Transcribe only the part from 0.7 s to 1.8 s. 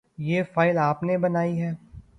آپ نے بنائی ہے؟